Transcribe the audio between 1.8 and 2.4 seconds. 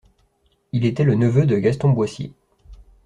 Boissier.